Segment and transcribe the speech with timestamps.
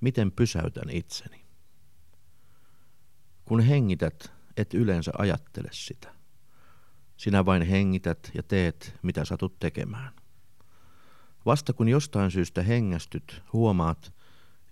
[0.00, 1.44] Miten pysäytän itseni?
[3.44, 6.14] Kun hengität, et yleensä ajattele sitä.
[7.16, 10.12] Sinä vain hengität ja teet, mitä satut tekemään.
[11.46, 14.12] Vasta kun jostain syystä hengästyt, huomaat,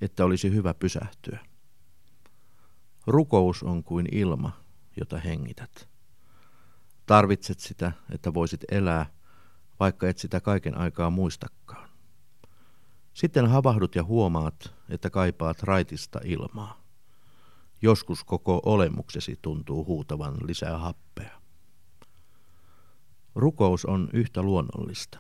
[0.00, 1.38] että olisi hyvä pysähtyä.
[3.06, 4.53] Rukous on kuin ilma,
[4.97, 5.88] jota hengität.
[7.06, 9.06] Tarvitset sitä, että voisit elää,
[9.81, 11.88] vaikka et sitä kaiken aikaa muistakaan.
[13.15, 16.80] Sitten havahdut ja huomaat, että kaipaat raitista ilmaa.
[17.83, 21.41] Joskus koko olemuksesi tuntuu huutavan lisää happea.
[23.34, 25.19] Rukous on yhtä luonnollista.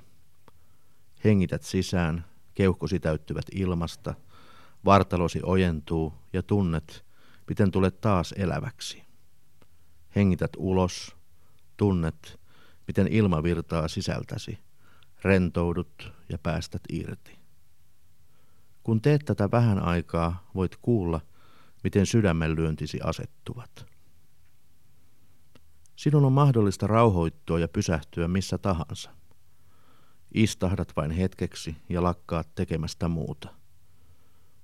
[1.24, 2.24] Hengität sisään,
[2.54, 4.14] keuhkosi täyttyvät ilmasta,
[4.84, 7.04] vartalosi ojentuu ja tunnet,
[7.48, 9.02] miten tulet taas eläväksi.
[10.16, 11.16] Hengität ulos,
[11.76, 12.40] tunnet,
[12.86, 14.58] miten ilma virtaa sisältäsi,
[15.22, 17.45] rentoudut ja päästät irti.
[18.86, 21.20] Kun teet tätä vähän aikaa, voit kuulla,
[21.84, 23.86] miten sydämenlyöntisi asettuvat.
[25.96, 29.10] Sinun on mahdollista rauhoittua ja pysähtyä missä tahansa.
[30.34, 33.48] Istahdat vain hetkeksi ja lakkaat tekemästä muuta.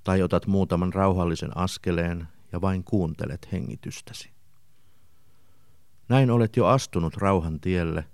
[0.04, 4.30] Tai otat muutaman rauhallisen askeleen ja vain kuuntelet hengitystäsi.
[6.08, 8.04] Näin olet jo astunut rauhan tielle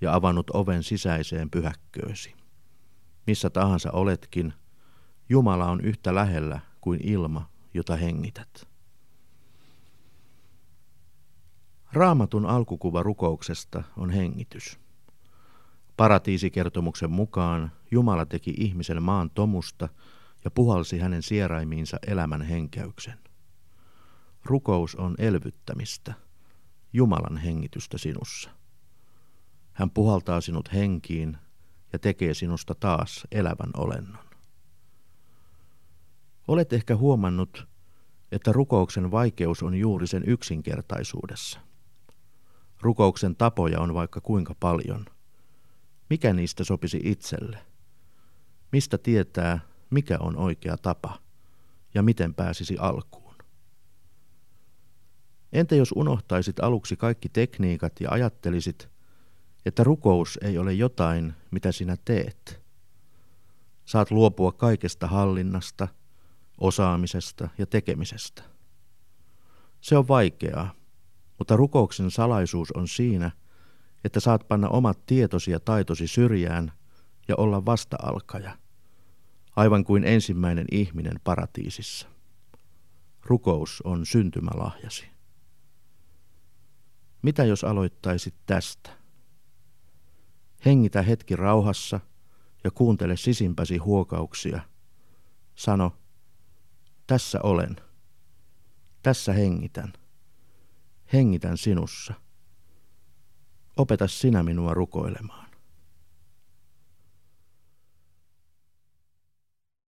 [0.00, 2.34] ja avannut oven sisäiseen pyhäkköösi.
[3.26, 4.52] Missä tahansa oletkin,
[5.30, 8.68] Jumala on yhtä lähellä kuin ilma, jota hengität.
[11.92, 14.78] Raamatun alkukuva rukouksesta on hengitys.
[15.96, 19.88] Paratiisikertomuksen mukaan Jumala teki ihmisen maan tomusta
[20.44, 23.18] ja puhalsi hänen sieraimiinsa elämän henkäyksen.
[24.44, 26.14] Rukous on elvyttämistä,
[26.92, 28.50] Jumalan hengitystä sinussa.
[29.72, 31.36] Hän puhaltaa sinut henkiin
[31.92, 34.29] ja tekee sinusta taas elävän olennon.
[36.50, 37.68] Olet ehkä huomannut,
[38.32, 41.60] että rukouksen vaikeus on juuri sen yksinkertaisuudessa.
[42.80, 45.06] Rukouksen tapoja on vaikka kuinka paljon.
[46.10, 47.58] Mikä niistä sopisi itselle?
[48.72, 49.60] Mistä tietää,
[49.90, 51.18] mikä on oikea tapa
[51.94, 53.34] ja miten pääsisi alkuun?
[55.52, 58.88] Entä jos unohtaisit aluksi kaikki tekniikat ja ajattelisit,
[59.66, 62.62] että rukous ei ole jotain, mitä sinä teet?
[63.84, 65.88] Saat luopua kaikesta hallinnasta,
[66.60, 68.42] osaamisesta ja tekemisestä.
[69.80, 70.74] Se on vaikeaa,
[71.38, 73.30] mutta rukouksen salaisuus on siinä,
[74.04, 76.72] että saat panna omat tietosi ja taitosi syrjään
[77.28, 78.58] ja olla vasta-alkaja,
[79.56, 82.08] aivan kuin ensimmäinen ihminen paratiisissa.
[83.24, 85.06] Rukous on syntymälahjasi.
[87.22, 88.90] Mitä jos aloittaisit tästä?
[90.64, 92.00] Hengitä hetki rauhassa
[92.64, 94.60] ja kuuntele sisimpäsi huokauksia.
[95.54, 95.99] Sano,
[97.10, 97.76] tässä olen.
[99.02, 99.92] Tässä hengitän.
[101.12, 102.14] Hengitän sinussa.
[103.76, 105.49] Opeta sinä minua rukoilemaan.